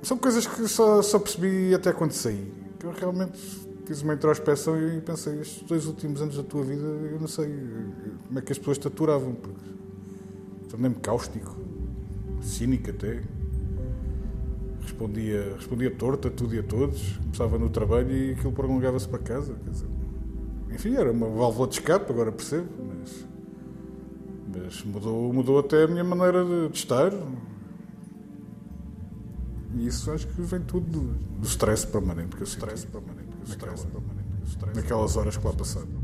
são 0.02 0.16
coisas 0.16 0.46
que 0.46 0.66
só, 0.66 1.02
só 1.02 1.18
percebi 1.18 1.74
até 1.74 1.92
quando 1.92 2.12
saí. 2.12 2.52
Que 2.78 2.86
eu 2.86 2.92
realmente 2.92 3.38
fiz 3.86 4.00
uma 4.02 4.14
introspeção 4.14 4.80
e 4.80 5.00
pensei, 5.00 5.40
estes 5.40 5.62
dois 5.62 5.86
últimos 5.86 6.22
anos 6.22 6.36
da 6.36 6.42
tua 6.42 6.64
vida, 6.64 6.82
eu 6.82 7.20
não 7.20 7.28
sei 7.28 7.46
como 8.26 8.38
é 8.38 8.42
que 8.42 8.52
as 8.52 8.58
pessoas 8.58 8.78
te 8.78 8.88
aturavam, 8.88 9.34
porque 9.34 9.60
tornei-me 10.68 10.96
cáustico, 10.96 11.56
cínico 12.40 12.90
até. 12.90 13.22
Respondia, 14.82 15.54
respondia 15.56 15.90
torto 15.90 16.28
a 16.28 16.30
tudo 16.30 16.54
e 16.54 16.58
a 16.58 16.62
todos. 16.62 17.16
Começava 17.18 17.58
no 17.58 17.70
trabalho 17.70 18.10
e 18.10 18.32
aquilo 18.32 18.52
prolongava-se 18.52 19.08
para 19.08 19.18
casa. 19.20 19.54
Dizer, 19.70 19.86
enfim, 20.70 20.94
era 20.94 21.12
uma 21.12 21.28
válvula 21.28 21.68
de 21.68 21.74
escape, 21.74 22.10
agora 22.10 22.32
percebo, 22.32 22.68
mas, 22.88 23.26
mas 24.54 24.84
mudou, 24.84 25.32
mudou 25.32 25.58
até 25.58 25.84
a 25.84 25.86
minha 25.86 26.04
maneira 26.04 26.44
de, 26.44 26.76
estar. 26.76 27.12
E 29.74 29.86
isso 29.86 30.10
acho 30.10 30.26
que 30.28 30.42
vem 30.42 30.60
tudo 30.60 31.00
do, 31.38 31.46
stress 31.46 31.86
permanente 31.86 32.36
que 32.36 32.42
eu 32.42 32.46
sinto. 32.46 32.66
Stress 32.66 32.86
permanente, 32.86 33.28
naquela, 33.48 33.76
permanente, 33.76 34.74
naquelas 34.74 35.16
horas 35.16 35.36
que 35.36 35.46
lá 35.46 35.52
passaram. 35.52 36.01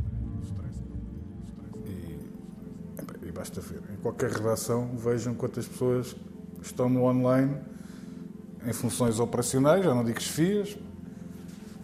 Basta 3.38 3.60
ver. 3.60 3.80
Em 3.92 3.96
qualquer 3.96 4.30
redação, 4.32 4.96
vejam 4.96 5.32
quantas 5.32 5.66
pessoas 5.66 6.16
estão 6.60 6.88
no 6.88 7.04
online 7.04 7.56
em 8.66 8.72
funções 8.72 9.20
operacionais, 9.20 9.84
já 9.84 9.94
não 9.94 10.02
digo 10.02 10.20
chefias, 10.20 10.76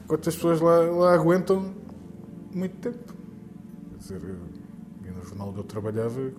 quantas 0.08 0.34
pessoas 0.34 0.60
lá, 0.60 0.80
lá 0.80 1.14
aguentam 1.14 1.72
muito 2.52 2.76
tempo. 2.78 3.14
Quer 3.92 3.98
dizer, 3.98 4.20
eu, 4.24 5.14
no 5.14 5.22
jornal 5.22 5.50
onde 5.50 5.58
eu 5.58 5.64
trabalhava 5.64 6.32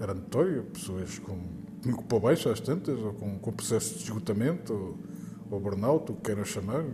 era 0.00 0.12
notório, 0.12 0.64
pessoas 0.64 1.18
com 1.20 1.38
para 2.08 2.18
baixo 2.18 2.48
às 2.48 2.58
tantas, 2.58 2.98
ou 2.98 3.12
com, 3.12 3.38
com 3.38 3.52
processo 3.52 3.94
de 3.96 4.02
esgotamento, 4.02 4.72
ou, 4.72 4.98
ou 5.52 5.60
burnout, 5.60 6.10
o 6.10 6.16
que 6.16 6.22
queiram 6.22 6.44
chamar. 6.44 6.84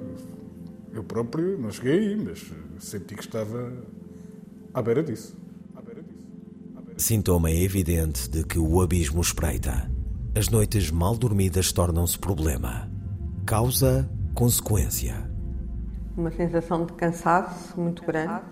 Eu 0.93 1.03
próprio 1.03 1.59
não 1.59 1.71
cheguei 1.71 1.99
aí, 1.99 2.17
mas 2.17 2.53
senti 2.79 3.15
que 3.15 3.23
estava 3.23 3.73
à 4.75 4.83
beira 4.83 5.03
disso. 5.03 5.44
Sintoma 7.05 7.51
evidente 7.51 8.31
de 8.31 8.43
que 8.43 8.59
o 8.59 8.81
abismo 8.81 9.21
espreita. 9.21 9.91
As 10.35 10.49
noites 10.49 10.91
mal 10.91 11.15
dormidas 11.15 11.71
tornam-se 11.71 12.19
problema. 12.19 12.91
Causa, 13.45 14.09
consequência. 14.35 15.15
Uma 16.17 16.31
sensação 16.31 16.87
de 16.87 16.95
cansaço 16.95 17.79
muito 17.79 18.03
grande. 18.07 18.47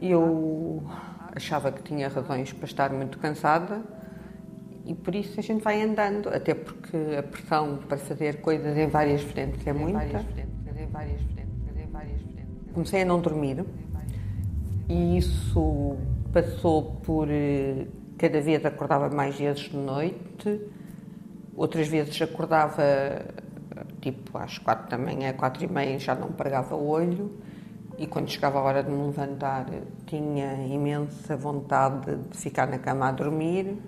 Eu 0.00 0.84
achava 1.34 1.70
que 1.70 1.82
tinha 1.82 2.08
razões 2.08 2.50
para 2.54 2.64
estar 2.64 2.90
muito 2.90 3.18
cansada 3.18 3.82
e 4.86 4.94
por 4.94 5.14
isso 5.14 5.38
a 5.38 5.42
gente 5.42 5.62
vai 5.62 5.82
andando, 5.82 6.30
até 6.30 6.54
porque 6.54 6.96
a 7.18 7.22
pressão 7.22 7.76
para 7.76 7.98
fazer 7.98 8.40
coisas 8.40 8.74
em 8.74 8.88
várias 8.88 9.20
frentes 9.20 9.66
é 9.66 9.72
muita. 9.74 10.24
Comecei 12.72 13.02
a 13.02 13.04
não 13.04 13.20
dormir 13.20 13.66
e 14.88 15.18
isso 15.18 15.98
passou 16.36 17.00
por 17.02 17.28
eh, 17.30 17.86
cada 18.18 18.42
vez 18.42 18.62
acordava 18.62 19.08
mais 19.08 19.38
vezes 19.38 19.70
de 19.70 19.76
noite, 19.78 20.60
outras 21.56 21.88
vezes 21.88 22.20
acordava 22.20 22.82
tipo 24.02 24.36
às 24.36 24.58
quatro 24.58 24.90
da 24.90 24.98
manhã, 24.98 25.32
quatro 25.32 25.64
e 25.64 25.66
meia 25.66 25.98
já 25.98 26.14
não 26.14 26.28
pregava 26.28 26.76
o 26.76 26.86
olho 26.86 27.40
e 27.96 28.06
quando 28.06 28.28
chegava 28.28 28.58
a 28.58 28.62
hora 28.62 28.82
de 28.82 28.90
me 28.90 29.06
levantar 29.06 29.64
tinha 30.04 30.66
imensa 30.66 31.38
vontade 31.38 32.16
de 32.30 32.36
ficar 32.36 32.68
na 32.68 32.78
cama 32.78 33.08
a 33.08 33.12
dormir 33.12 33.78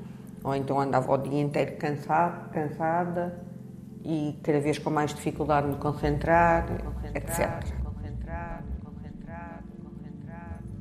ou 0.43 0.55
então 0.55 0.81
andava 0.81 1.12
o 1.12 1.19
dia 1.19 1.43
inteiro 1.43 1.76
cansado, 1.76 2.49
cansada 2.50 3.38
e 4.02 4.40
cada 4.43 4.59
vez 4.59 4.78
com 4.78 4.88
mais 4.88 5.12
dificuldade 5.12 5.67
de 5.67 5.75
me 5.75 5.78
concentrar, 5.78 6.67
concentrar 6.67 7.14
etc. 7.14 7.77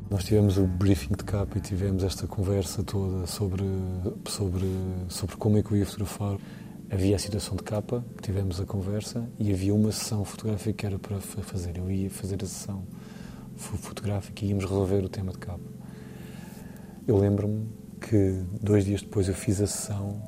Nós 0.09 0.23
tivemos 0.23 0.57
o 0.57 0.65
briefing 0.65 1.15
de 1.17 1.23
capa 1.25 1.57
e 1.57 1.61
tivemos 1.61 2.01
esta 2.01 2.25
conversa 2.27 2.81
toda 2.81 3.27
sobre, 3.27 3.65
sobre, 4.25 4.65
sobre 5.09 5.35
como 5.35 5.57
é 5.57 5.61
que 5.61 5.73
eu 5.73 5.77
ia 5.77 5.85
fotografar. 5.85 6.37
Havia 6.89 7.17
a 7.17 7.19
situação 7.19 7.57
de 7.57 7.63
capa, 7.63 8.05
tivemos 8.21 8.61
a 8.61 8.65
conversa 8.65 9.27
e 9.37 9.51
havia 9.51 9.75
uma 9.75 9.91
sessão 9.91 10.23
fotográfica 10.23 10.71
que 10.71 10.85
era 10.85 10.97
para 10.97 11.19
fazer. 11.19 11.77
Eu 11.77 11.91
ia 11.91 12.09
fazer 12.09 12.41
a 12.41 12.45
sessão 12.45 12.83
fotográfica 13.57 14.45
e 14.45 14.49
íamos 14.49 14.63
resolver 14.63 15.03
o 15.03 15.09
tema 15.09 15.33
de 15.33 15.39
capa. 15.39 15.69
Eu 17.05 17.17
lembro-me 17.17 17.67
que 17.99 18.41
dois 18.61 18.85
dias 18.85 19.01
depois 19.01 19.27
eu 19.27 19.33
fiz 19.33 19.59
a 19.59 19.67
sessão, 19.67 20.21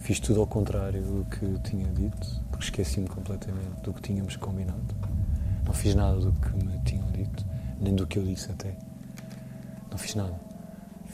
fiz 0.00 0.20
tudo 0.20 0.40
ao 0.40 0.46
contrário 0.46 1.02
do 1.02 1.24
que 1.30 1.46
tinha 1.66 1.90
dito, 1.92 2.28
porque 2.50 2.64
esqueci-me 2.64 3.08
completamente 3.08 3.80
do 3.82 3.94
que 3.94 4.02
tínhamos 4.02 4.36
combinado. 4.36 4.94
Não 5.64 5.72
fiz 5.72 5.94
nada 5.94 6.18
do 6.18 6.32
que 6.32 6.52
me 6.62 6.78
tinham 6.84 7.10
dito 7.10 7.51
nem 7.82 7.94
do 7.96 8.06
que 8.06 8.18
eu 8.18 8.24
disse 8.24 8.50
até. 8.50 8.76
Não 9.90 9.98
fiz 9.98 10.14
nada. 10.14 10.40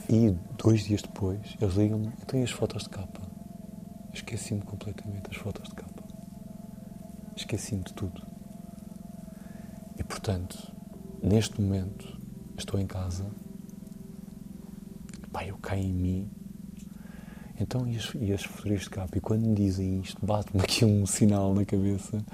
E 0.08 0.30
dois 0.62 0.84
dias 0.84 1.02
depois, 1.02 1.56
eles 1.60 1.75
ligam-me, 1.75 2.06
eu 2.06 2.26
tenho 2.26 2.44
as 2.44 2.50
fotos 2.50 2.82
de 2.82 2.90
capa. 2.90 3.22
Esqueci-me 4.12 4.60
completamente 4.60 5.28
das 5.28 5.37
fotos 5.37 5.68
de 5.68 5.75
capa. 5.75 6.02
Esqueci-me 7.34 7.82
de 7.82 7.92
tudo. 7.94 8.22
E 9.98 10.04
portanto, 10.04 10.72
neste 11.22 11.60
momento, 11.60 12.18
estou 12.56 12.78
em 12.78 12.87
casa, 12.87 13.26
pá, 15.32 15.44
eu 15.46 15.56
caio 15.58 15.84
em 15.84 15.92
mim. 15.92 16.30
Então, 17.60 17.88
e 17.88 17.96
as, 17.96 18.14
e 18.14 18.32
as 18.32 18.44
fotografias 18.44 18.82
de 18.82 18.90
capa? 18.90 19.18
E 19.18 19.20
quando 19.20 19.46
me 19.46 19.54
dizem 19.54 20.00
isto, 20.00 20.25
bate-me 20.25 20.62
aqui 20.62 20.84
um 20.84 21.06
sinal 21.06 21.54
na 21.54 21.64
cabeça 21.64 22.25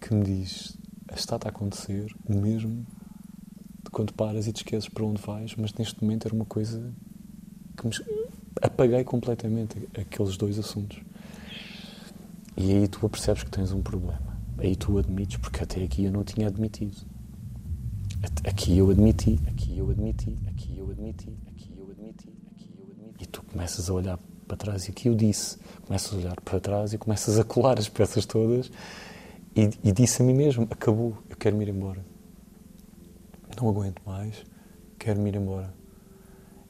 que 0.00 0.14
me 0.14 0.24
diz: 0.24 0.78
está 1.14 1.36
a 1.36 1.48
acontecer 1.48 2.14
o 2.24 2.34
mesmo 2.34 2.86
quando 3.96 4.12
paras 4.12 4.46
e 4.46 4.52
te 4.52 4.58
esqueces 4.58 4.90
para 4.90 5.06
onde 5.06 5.22
vais, 5.22 5.54
mas 5.56 5.72
neste 5.72 6.04
momento 6.04 6.26
era 6.26 6.34
uma 6.34 6.44
coisa 6.44 6.92
que 7.78 7.86
me 7.86 7.94
apaguei 8.60 9.02
completamente 9.04 9.88
aqueles 9.98 10.36
dois 10.36 10.58
assuntos. 10.58 11.00
E 12.58 12.72
aí 12.72 12.88
tu 12.88 13.08
percebes 13.08 13.44
que 13.44 13.50
tens 13.50 13.72
um 13.72 13.80
problema. 13.80 14.36
Aí 14.58 14.76
tu 14.76 14.98
admites, 14.98 15.38
porque 15.38 15.64
até 15.64 15.82
aqui 15.82 16.04
eu 16.04 16.12
não 16.12 16.24
tinha 16.24 16.48
admitido. 16.48 16.94
Aqui 18.44 18.76
eu 18.76 18.90
admiti, 18.90 19.40
aqui 19.46 19.78
eu 19.78 19.88
admiti, 19.88 20.36
aqui 20.46 20.76
eu 20.76 20.90
admiti, 20.90 21.34
aqui 21.46 21.72
eu 21.74 21.90
admiti, 21.90 22.28
aqui 22.50 22.74
eu 22.78 22.90
admiti. 22.90 23.22
E 23.22 23.24
tu 23.24 23.42
começas 23.44 23.88
a 23.88 23.94
olhar 23.94 24.18
para 24.46 24.58
trás 24.58 24.88
e 24.88 24.90
aqui 24.90 25.08
eu 25.08 25.14
disse. 25.14 25.56
Começas 25.86 26.12
a 26.12 26.16
olhar 26.18 26.38
para 26.42 26.60
trás 26.60 26.92
e 26.92 26.98
começas 26.98 27.38
a 27.38 27.44
colar 27.44 27.78
as 27.78 27.88
peças 27.88 28.26
todas 28.26 28.70
e, 29.56 29.70
e 29.82 29.90
disse 29.90 30.20
a 30.20 30.24
mim 30.26 30.34
mesmo: 30.34 30.64
acabou, 30.70 31.16
eu 31.30 31.36
quero 31.38 31.56
me 31.56 31.64
ir 31.64 31.70
embora. 31.70 32.15
Não 33.56 33.68
aguento 33.70 34.02
mais, 34.04 34.44
quero 34.98 35.20
me 35.20 35.30
ir 35.30 35.36
embora. 35.36 35.72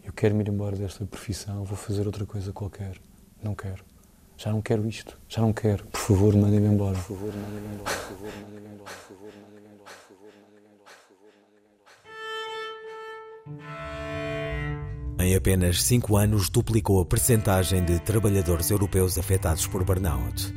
Eu 0.05 0.13
quero 0.13 0.35
me 0.35 0.43
ir 0.45 0.49
embora 0.49 0.77
desta 0.77 1.05
profissão, 1.05 1.65
vou 1.65 1.77
fazer 1.77 2.07
outra 2.07 2.25
coisa 2.25 2.53
qualquer. 2.53 2.97
Não 3.43 3.55
quero. 3.55 3.85
Já 4.37 4.53
não 4.53 4.63
quero 4.63 4.87
isto. 4.89 5.19
Já 5.29 5.41
não 5.41 5.53
quero. 5.53 5.85
Por 5.87 5.99
favor, 6.01 6.37
mandem-me 6.37 6.69
embora. 6.69 6.97
Por 6.99 7.17
favor, 7.17 7.33
mandem-me 7.35 7.75
embora. 7.75 7.91
Por 7.91 8.03
favor, 8.03 8.33
mandem-me 8.43 8.69
embora. 8.75 8.91
Por 8.91 9.17
favor, 9.17 9.33
mandem-me 9.43 9.69
embora. 9.75 9.91
Por 9.91 10.07
favor, 10.09 10.33
mandem-me 10.43 10.69
embora. 10.75 10.95
Por 10.95 11.17
favor, 11.17 11.33
mandem-me 13.47 13.59
embora. 15.17 15.25
Em 15.25 15.35
apenas 15.35 15.83
cinco 15.83 16.17
anos, 16.17 16.49
duplicou 16.51 17.01
a 17.01 17.07
percentagem 17.07 17.85
de 17.85 17.99
trabalhadores 18.01 18.71
europeus 18.71 19.19
afetados 19.19 19.67
por 19.67 19.83
burnout. 19.85 20.55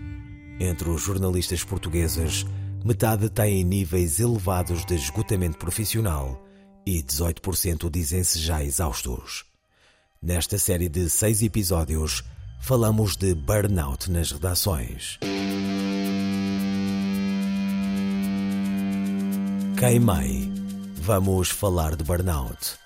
Entre 0.60 0.90
os 0.90 1.02
jornalistas 1.02 1.64
portugueses, 1.64 2.46
metade 2.86 3.30
têm 3.30 3.64
níveis 3.64 4.20
elevados 4.20 4.86
de 4.86 4.96
esgotamento 4.96 5.58
profissional 5.58 6.44
e 6.86 7.04
18% 7.04 7.90
dizem-se 7.90 8.40
já 8.40 8.64
exaustos. 8.64 9.46
Nesta 10.22 10.58
série 10.58 10.90
de 10.90 11.10
seis 11.10 11.42
episódios, 11.42 12.24
falamos 12.62 13.16
de 13.16 13.34
burnout 13.34 14.12
nas 14.12 14.32
redações. 14.32 15.18
Queimei. 19.80 20.52
Vamos 21.02 21.50
falar 21.50 21.96
de 21.96 22.04
burnout 22.04 22.78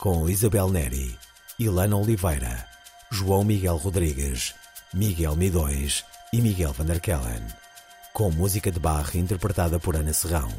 com 0.00 0.28
Isabel 0.28 0.70
Neri, 0.70 1.14
Ilana 1.58 1.96
Oliveira, 1.96 2.66
João 3.12 3.44
Miguel 3.44 3.76
Rodrigues, 3.76 4.54
Miguel 4.94 5.36
Midões 5.36 6.04
e 6.32 6.40
Miguel 6.40 6.72
Van 6.72 6.86
der 6.86 7.00
Kellen, 7.00 7.46
com 8.12 8.30
música 8.30 8.70
de 8.70 8.78
barra 8.78 9.16
interpretada 9.16 9.78
por 9.78 9.96
Ana 9.96 10.12
Serrão, 10.12 10.52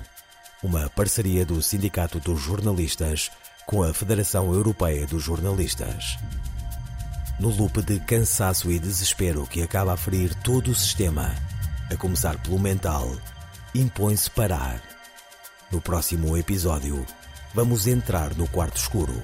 uma 0.63 0.89
parceria 0.89 1.45
do 1.45 1.61
Sindicato 1.61 2.19
dos 2.19 2.39
Jornalistas 2.39 3.31
com 3.65 3.83
a 3.83 3.93
Federação 3.93 4.53
Europeia 4.53 5.05
dos 5.05 5.23
Jornalistas 5.23 6.17
no 7.41 7.49
loop 7.49 7.81
de 7.81 7.99
cansaço 8.01 8.71
e 8.71 8.77
desespero 8.77 9.47
que 9.47 9.63
acaba 9.63 9.93
a 9.93 9.97
ferir 9.97 10.35
todo 10.43 10.69
o 10.69 10.75
sistema, 10.75 11.35
a 11.91 11.97
começar 11.97 12.39
pelo 12.43 12.59
mental, 12.59 13.17
impõe-se 13.73 14.29
parar. 14.29 14.79
No 15.71 15.81
próximo 15.81 16.37
episódio, 16.37 17.03
vamos 17.55 17.87
entrar 17.87 18.35
no 18.35 18.47
quarto 18.47 18.77
escuro. 18.77 19.19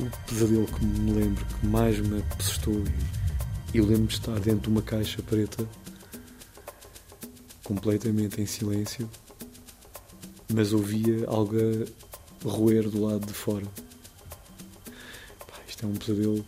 O 0.00 0.06
pesadelo 0.26 0.64
que 0.64 0.84
me 0.86 1.12
lembro 1.12 1.44
que 1.44 1.66
mais 1.66 1.98
me 1.98 2.24
assustou 2.40 2.82
e 3.74 3.76
eu 3.76 3.84
lembro 3.84 4.06
de 4.06 4.14
estar 4.14 4.40
dentro 4.40 4.62
de 4.62 4.68
uma 4.70 4.82
caixa 4.82 5.22
preta, 5.22 5.68
completamente 7.64 8.40
em 8.40 8.46
silêncio, 8.46 9.10
mas 10.52 10.72
ouvia 10.72 11.26
algo 11.26 11.56
a 12.44 12.48
roer 12.48 12.88
do 12.88 13.04
lado 13.04 13.26
de 13.26 13.32
fora 13.32 13.64
é 15.84 15.86
um 15.86 15.94
pesadelo 15.94 16.44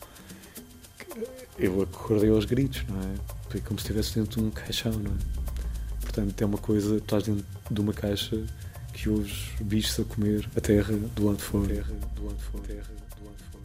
eu 1.58 1.82
acordei 1.82 2.29
aos 2.29 2.44
gritos, 2.44 2.85
não 2.88 3.00
é? 3.00 3.14
Foi 3.48 3.61
como 3.61 3.79
se 3.79 3.87
estivesse 3.87 4.18
dentro 4.18 4.40
de 4.40 4.46
um 4.46 4.50
caixão, 4.50 4.92
não 4.92 5.11
é? 5.11 5.16
Portanto, 6.02 6.42
é 6.42 6.44
uma 6.44 6.59
coisa, 6.59 6.96
estás 6.96 7.22
dentro 7.22 7.44
de 7.70 7.81
uma 7.81 7.94
caixa 7.94 8.44
que 8.92 9.09
ouves 9.09 9.52
bichos 9.61 9.98
a 10.00 10.05
comer 10.05 10.48
a 10.55 10.61
terra 10.61 10.92
do 10.92 11.26
lado 11.26 11.37
de 11.37 11.42
fora. 11.42 11.68
Terra 11.68 11.94
do 12.14 12.26
lado 12.26 12.37
de 12.37 12.42
fora. 12.42 12.64
Terra 12.64 12.94
do 13.16 13.24
lado 13.24 13.37
de 13.37 13.44
fora. 13.44 13.56